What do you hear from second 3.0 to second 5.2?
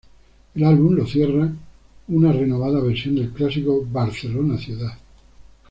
del clásico "Barcelona ciudad".